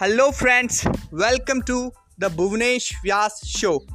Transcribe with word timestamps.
Hello 0.00 0.30
friends 0.30 0.86
welcome 1.14 1.60
to 1.60 1.92
the 2.20 2.24
Bhuvnesh 2.24 2.92
Vyas 3.02 3.40
show 3.46 3.86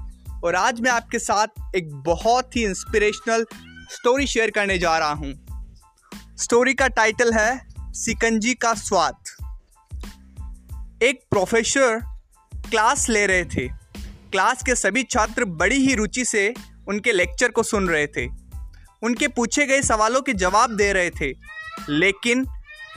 और 0.44 0.56
आज 0.56 0.81
मैं 0.81 0.92
आपके 0.92 1.20
साथ 1.20 1.47
एक 1.76 1.92
बहुत 1.92 2.56
ही 2.56 2.63
इंस्पिरेशनल 2.63 3.46
स्टोरी 3.92 4.28
शेयर 4.28 4.51
करने 4.51 4.78
जा 4.78 4.97
रहा 4.97 5.12
हूँ। 5.12 5.33
स्टोरी 6.37 6.74
का 6.74 6.87
टाइटल 6.87 7.33
है 7.33 7.68
सिकंजी 7.79 8.54
का 8.54 8.74
स्वाद। 8.74 9.15
एक 11.04 11.22
प्रोफेसर 11.29 12.00
क्लास 12.56 13.10
ले 13.10 13.26
रहे 13.26 13.46
थे। 13.46 13.68
क्लास 14.31 14.63
के 14.63 14.76
सभी 14.76 15.04
छात्र 15.04 15.46
बड़ी 15.46 15.88
ही 15.88 15.96
रुचि 15.96 16.26
से 16.26 16.54
उनके 16.88 17.12
लेक्चर 17.12 17.49
को 17.49 17.63
सुन 17.63 17.88
रहे 17.88 18.08
थे। 18.08 18.27
उनके 19.04 19.27
पूछे 19.27 19.66
गए 19.66 19.81
सवालों 19.81 20.22
के 20.22 20.34
जवाब 20.34 20.76
दे 20.76 20.94
रहे 20.94 21.10
थे। 21.10 21.34
लेकिन 21.90 22.48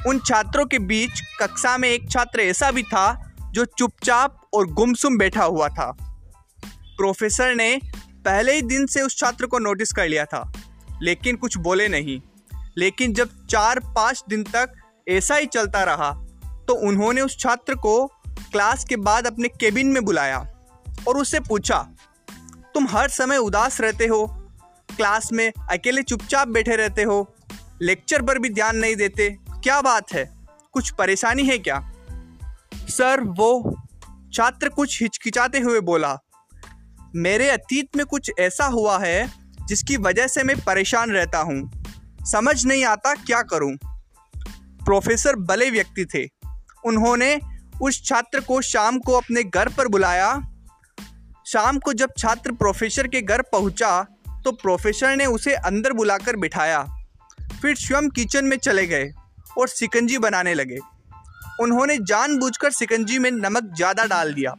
उन 0.07 0.19
छात्रों 0.19 0.67
के 0.67 0.79
बीच 0.79 1.23
कक्षा 1.41 1.77
में 1.79 1.89
एक 1.89 2.11
छात्र 2.11 2.41
ऐसा 2.41 2.71
भी 2.71 2.83
था 2.83 3.33
जो 3.51 3.65
चुपचाप 3.65 4.41
और 4.55 4.67
गुमसुम 4.67 5.19
बैठा 5.19 5.45
हुआ 5.45 5.69
था। 5.69 5.91
प्रोफेसर 6.97 7.55
ने 7.55 7.81
पहले 8.25 8.53
ही 8.53 8.63
दिन 8.63 8.87
से 8.87 9.03
उस 9.03 9.17
छात्र 9.19 9.47
को 9.47 9.59
नोटिस 9.59 9.93
कर 9.93 10.09
लिया 10.09 10.25
था, 10.25 10.53
लेकिन 11.03 11.37
कुछ 11.37 11.57
बोले 11.59 11.89
नहीं। 11.89 12.21
लेकिन 12.79 13.13
जब 13.13 13.31
चार 13.47 13.81
पाँच 13.97 14.23
दिन 14.29 14.43
तक 14.45 14.73
ऐसा 15.09 15.37
ही 15.37 15.47
चलता 15.47 15.83
रहा 15.85 16.11
तो 16.69 16.75
उन्होंने 16.89 17.21
उस 17.21 17.39
छात्र 17.39 17.75
को 17.75 18.07
क्लास 18.53 18.85
के 18.85 18.97
बाद 18.97 19.27
अपने 19.27 19.49
केबिन 19.51 19.87
में 19.87 20.05
बुलाया 20.05 20.39
और 21.09 21.17
उससे 21.17 21.41
पूछा, 21.41 21.79
तुम 22.75 22.87
हर 22.89 23.09
समय 23.09 23.37
उदास 23.37 23.81
रहते 23.81 24.07
हो? 24.07 24.27
क्लास 24.97 25.33
में 25.33 25.51
अकेले 25.71 26.03
चुपचाप 26.03 26.49
बैठे 26.49 26.77
रहते 26.77 27.03
हो? 27.03 27.35
लेक्चर 27.83 28.23
पर 28.23 28.39
भी 28.39 28.49
ध्यान 28.49 28.77
नहीं 28.77 28.97
देते? 28.97 29.31
क्या 29.55 29.81
बात 29.81 30.13
है? 30.13 30.34
कुछ 30.75 30.91
परेशानी 30.91 31.45
है 31.45 31.59
क्या? 31.59 31.81
सर, 32.89 33.21
वो 33.21 33.77
छात्र 34.35 34.69
कुछ 34.69 35.01
हिचकिचाते 35.03 35.59
हुए 35.59 35.81
बोला, 35.81 36.17
मेरे 37.17 37.49
अतीत 37.51 37.97
में 37.97 38.05
कुछ 38.07 38.31
ऐसा 38.39 38.65
हुआ 38.67 38.99
है 38.99 39.33
जिसकी 39.61 39.97
वजह 39.97 40.27
से 40.27 40.43
मैं 40.43 40.57
परेशान 40.61 41.11
रहता 41.11 41.39
हूँ। 41.39 42.27
समझ 42.27 42.65
नहीं 42.67 42.85
आता 42.85 43.15
क्या 43.17 43.43
करूँ? 43.45 43.73
प्रोफेसर 44.85 45.37
भले 45.43 45.71
व्यक्ति 45.71 46.05
थे। 46.05 46.25
उन्होंने 46.85 47.39
उस 47.83 48.03
छात्र 48.05 48.41
को 48.41 48.61
शाम 48.63 48.99
को 48.99 49.13
अपने 49.13 49.43
घर 49.45 49.69
पर 49.69 49.89
बुलाया। 49.89 50.31
शाम 51.47 51.79
को 51.79 51.93
जब 51.93 52.13
छात्र 52.19 52.53
प्रोफेसर 52.53 53.07
के 53.07 53.23
घर 53.23 53.43
पहुँचा 53.43 54.01
तो 54.45 54.53
प्रोफेसर 54.53 55.17
ने 55.17 55.27
उसे 55.27 55.55
अंदर 55.55 55.93
बुलाकर 55.93 56.37
बिठाया। 56.37 56.83
फिर 57.63 57.77
स्वयं 57.77 58.09
किचन 58.09 58.45
में 58.45 58.57
चले 58.57 58.87
गए। 58.87 59.13
और 59.59 59.69
सिकंजी 59.69 60.19
बनाने 60.19 60.55
लगे। 60.55 60.79
उन्होंने 61.61 61.97
जानबूझकर 61.99 62.71
सिकंजी 62.71 63.19
में 63.19 63.31
नमक 63.31 63.73
ज़्यादा 63.77 64.05
डाल 64.05 64.33
दिया। 64.35 64.55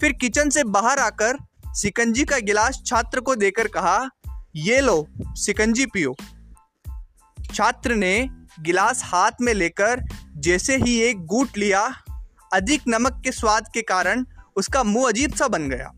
फिर 0.00 0.12
किचन 0.12 0.50
से 0.50 0.64
बाहर 0.66 0.98
आकर 0.98 1.38
सिकंजी 1.74 2.24
का 2.24 2.38
गिलास 2.38 2.82
छात्र 2.86 3.20
को 3.20 3.34
देकर 3.36 3.68
कहा, 3.68 4.08
ये 4.56 4.80
लो, 4.80 5.06
सिकंजी 5.36 5.86
पियो। 5.86 6.14
छात्र 7.38 7.94
ने 7.94 8.28
गिलास 8.60 9.02
हाथ 9.04 9.40
में 9.40 9.52
लेकर 9.54 10.00
जैसे 10.36 10.76
ही 10.76 10.98
एक 11.00 11.24
गूट 11.26 11.58
लिया, 11.58 11.82
अधिक 12.52 12.82
नमक 12.88 13.20
के 13.24 13.32
स्वाद 13.32 13.68
के 13.74 13.82
कारण 13.82 14.24
उसका 14.56 14.82
मुँह 14.82 15.08
अजीब 15.08 15.34
सा 15.34 15.48
बन 15.48 15.68
गया। 15.68 15.92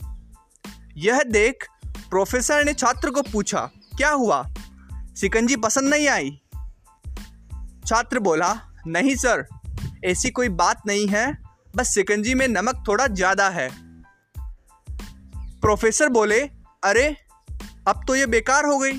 यह 0.97 1.23
देख 1.23 1.67
प्रोफेसर 2.11 2.65
ने 2.65 2.73
छात्र 2.75 3.11
को 3.11 3.23
पूछा, 3.23 3.61
क्या 3.97 4.11
हुआ? 4.11 4.43
सिकंजी 5.17 5.57
पसंद 5.57 5.89
नहीं 5.89 6.09
आई? 6.09 6.31
छात्र 7.87 8.19
बोला, 8.19 8.55
नहीं 8.87 9.15
सर, 9.17 9.45
ऐसी 10.05 10.31
कोई 10.31 10.49
बात 10.49 10.83
नहीं 10.87 11.07
है, 11.09 11.27
बस 11.77 11.95
सिकंजी 11.95 12.35
में 12.35 12.49
नमक 12.49 12.85
थोड़ा 12.89 13.07
ज़्यादा 13.07 13.49
है। 13.49 13.69
प्रोफेसर 15.61 16.09
बोले, 16.09 16.41
अरे, 16.85 17.17
अब 17.89 18.05
तो 18.09 18.17
ये 18.17 18.27
बेकार 18.27 18.65
हो 18.65 18.79
गई। 18.79 18.93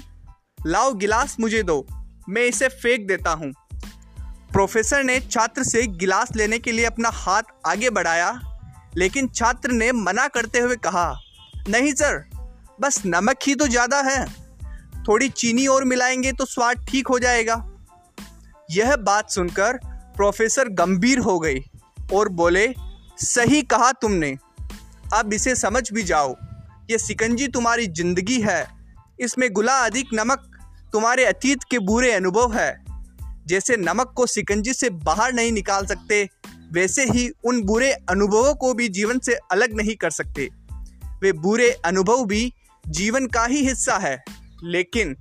लाओ 0.68 0.94
गिलास 0.94 1.36
मुझे 1.40 1.64
दो, 1.64 1.86
मैं 2.30 2.42
इसे 2.42 2.68
फेंक 2.68 3.08
देता 3.08 3.32
हूँ। 3.32 3.52
प्रोफेसर 4.52 5.04
ने 5.04 5.20
छात्र 5.20 5.64
से 5.64 5.88
गिलास 5.88 6.36
लेने 6.36 6.60
के 6.60 6.72
लिए 6.72 6.86
अपना 6.86 7.10
हाथ 7.10 7.44
आगे 7.66 7.90
बढ़ाया, 7.90 8.32
लेकिन 8.98 9.28
छात्र 9.28 9.72
ने 9.72 9.92
मना 9.92 10.28
करते 10.28 10.60
हुए 10.60 10.76
कहा, 10.76 11.20
नहीं 11.70 11.94
सर, 11.94 12.24
बस 12.82 13.02
नमक 13.06 13.38
ही 13.48 13.56
तो 13.56 13.68
ज़्यादा 13.68 14.02
है। 14.02 14.26
थोड़ी 15.04 15.30
चीनी 15.30 15.68
और 15.68 15.84
मिलाएँगे 15.84 16.32
तो 16.32 16.46
स्वाद 16.46 16.86
ठीक 16.90 17.08
हो 17.08 17.20
जाएगा। 17.20 17.56
यह 18.72 18.96
बात 18.96 19.30
सुनकर 19.30 19.78
प्रोफेसर 19.86 20.68
गंभीर 20.68 21.20
हो 21.20 21.40
गई 21.40 21.60
और 22.14 22.30
बोले, 22.30 22.74
सही 23.18 23.62
कहा 23.62 23.92
तुमने। 23.92 24.38
अब 25.14 25.34
इसे 25.34 25.56
समझ 25.56 25.92
भी 25.94 26.04
जाओ। 26.04 26.36
ये 26.92 26.98
सिकंजी 26.98 27.48
तुम्हारी 27.48 27.88
ज़िंदगी 27.88 28.42
है। 28.42 28.68
इसमें 29.20 29.54
गुला 29.54 29.80
अधिक 29.80 30.06
नमक 30.14 30.48
तुम्हारे 30.94 31.26
अतीत 31.26 31.60
के 31.72 31.80
बुरे 31.80 32.12
अनुभव 32.12 32.54
है। 32.54 32.84
जैसे 33.48 33.78
नमक 33.78 34.14
को 34.16 34.26
सिकंजी 34.26 34.74
से 34.74 34.90
बाहर 34.90 35.34
नहीं 35.34 35.52
निकाल 35.52 35.86
सकते, 35.86 36.30
वैसे 36.72 37.04
ही 37.04 37.30
उन 37.44 37.62
बुरे 37.64 37.92
अनुभवों 37.92 38.54
को 38.54 38.74
भी 38.74 38.90
जीवन 38.90 39.20
से 39.20 39.34
अलग 39.34 39.74
नहीं 39.74 39.96
कर 39.96 40.10
सकते। 40.10 40.50
वे 41.22 41.32
बुरे 41.32 41.72
अनुभव 41.86 42.26
भी 42.26 42.54
जीवन 42.88 43.28
का 43.28 43.46
ही 43.46 43.68
हिस्सा 43.68 43.98
है। 43.98 44.24
लेकिन 44.64 45.16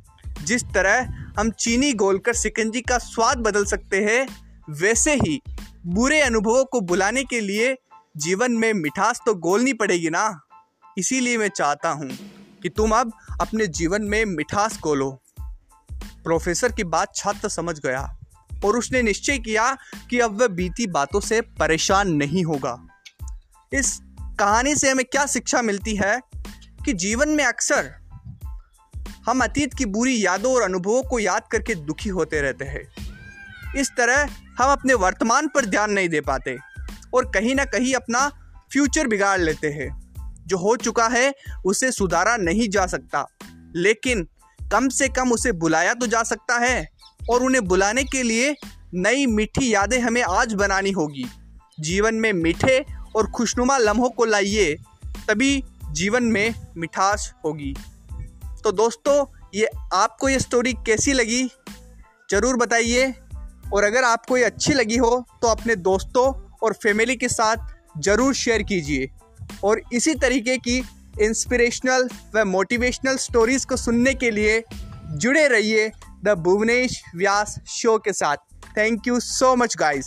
जिस 0.44 0.62
तरह 0.64 1.19
हम 1.38 1.50
चीनी 1.50 1.92
घोलकर 1.92 2.34
सिकंजी 2.34 2.80
का 2.80 2.98
स्वाद 2.98 3.38
बदल 3.38 3.64
सकते 3.64 4.04
हैं। 4.04 4.26
वैसे 4.70 5.14
ही, 5.14 5.40
बुरे 5.86 6.20
अनुभवों 6.20 6.64
को 6.64 6.80
बुलाने 6.80 7.24
के 7.24 7.40
लिए 7.40 7.76
जीवन 8.16 8.52
में 8.52 8.72
मिठास 8.72 9.20
तो 9.26 9.34
गोलनी 9.34 9.72
पड़ेगी 9.72 10.10
ना। 10.10 10.40
इसीलिए 10.98 11.38
मैं 11.38 11.48
चाहता 11.48 11.90
हूँ 11.90 12.10
कि 12.62 12.68
तुम 12.68 12.90
अब 12.90 13.12
अपने 13.40 13.66
जीवन 13.66 14.02
में 14.02 14.24
मिठास 14.24 14.78
गोलो 14.80 15.10
प्रोफेसर 15.92 16.72
की 16.72 16.84
बात 16.84 17.14
छात्र 17.16 17.48
समझ 17.48 17.78
गया 17.78 18.02
और 18.64 18.76
उसने 18.78 19.02
निश्चय 19.02 19.38
किया 19.38 19.76
कि 20.10 20.18
अब 20.20 20.40
वह 20.40 20.48
बीती 20.48 20.86
बातों 20.86 21.20
से 21.20 21.40
परेशान 21.40 22.12
नहीं 22.12 22.44
होगा। 22.44 22.76
इस 23.72 23.98
कहानी 24.38 24.74
से 24.74 24.90
हमें 24.90 25.04
क्या 25.04 25.26
शिक्षा 25.26 25.62
मिलती 25.62 25.96
है 25.96 26.20
कि 26.84 26.92
जीवन 26.92 27.28
में 27.28 27.44
अक्सर 27.44 27.99
हम 29.26 29.44
अतीत 29.44 29.74
की 29.74 29.84
बुरी 29.84 30.26
यादों 30.26 30.54
और 30.54 30.62
अनुभवों 30.62 31.02
को 31.02 31.18
याद 31.18 31.42
करके 31.52 31.74
दुखी 31.74 32.08
होते 32.08 32.40
रहते 32.40 32.64
हैं। 32.64 32.92
इस 33.76 33.90
तरह 33.96 34.22
हम 34.58 34.72
अपने 34.72 34.94
वर्तमान 34.94 35.48
पर 35.48 35.66
ध्यान 35.66 35.90
नहीं 35.90 36.08
दे 36.08 36.20
पाते 36.20 36.58
और 37.14 37.30
कहीं 37.34 37.54
ना 37.54 37.64
कहीं 37.64 37.94
अपना 37.94 38.28
फ्यूचर 38.72 39.06
बिगाड़ 39.06 39.40
लेते 39.40 39.68
हैं। 39.68 40.10
जो 40.46 40.58
हो 40.58 40.76
चुका 40.76 41.08
है, 41.08 41.34
उसे 41.64 41.92
सुधारा 41.92 42.36
नहीं 42.36 42.68
जा 42.68 42.86
सकता। 42.86 43.26
लेकिन 43.76 44.28
कम 44.72 44.88
से 44.88 45.08
कम 45.08 45.32
उसे 45.32 45.52
बुलाया 45.52 45.94
तो 45.94 46.06
जा 46.06 46.22
सकता 46.22 46.58
है 46.58 46.88
और 47.30 47.42
उन्हें 47.42 47.64
बुलाने 47.64 48.04
के 48.04 48.22
लिए 48.22 48.56
नई 48.94 49.26
मीठी 49.26 49.74
यादें 49.74 50.00
हमें 50.00 50.22
आज 50.22 50.54
बनानी 50.54 50.90
होगी। 50.90 51.24
जीवन 51.80 52.14
में 52.14 52.32
मीठे 52.32 52.84
और 53.16 53.30
खुशनुमा 53.30 53.78
लम्हों 53.78 54.10
को 54.10 54.24
लाइए, 54.24 54.76
तभी 55.28 55.64
जीवन 55.92 56.22
में 56.22 56.54
मिठास 56.76 57.34
होगी। 57.44 57.76
तो 58.60 58.72
दोस्तों, 58.72 59.24
ये 59.54 59.68
आपको 59.94 60.28
ये 60.28 60.38
स्टोरी 60.38 60.72
कैसी 60.86 61.12
लगी? 61.12 61.44
ज़रूर 62.28 62.56
बताइए। 62.56 63.12
और 63.74 63.84
अगर 63.84 64.04
आपको 64.04 64.36
ये 64.36 64.44
अच्छी 64.44 64.72
लगी 64.72 64.96
हो 64.96 65.24
तो 65.42 65.48
अपने 65.48 65.76
दोस्तों 65.78 66.32
और 66.62 66.72
फैमिली 66.72 67.16
के 67.16 67.28
साथ 67.28 68.00
ज़रूर 68.02 68.34
शेयर 68.34 68.62
कीजिए। 68.62 69.08
और 69.64 69.80
इसी 69.92 70.14
तरीके 70.16 70.56
की 70.58 70.78
इंस्पिरेशनल 71.22 72.08
व 72.34 72.44
मोटिवेशनल 72.46 73.16
स्टोरीज़ 73.18 73.66
को 73.66 73.76
सुनने 73.76 74.14
के 74.14 74.30
लिए 74.30 74.62
जुड़े 75.12 75.46
रहिए 75.48 75.90
द 76.24 76.34
भुवनेश 76.38 77.02
व्यास 77.16 77.58
शो 77.68 77.96
के 77.98 78.12
साथ। 78.12 78.36
Thank 78.76 79.06
you 79.06 79.20
so 79.20 79.54
much 79.56 79.76
guys 79.76 80.06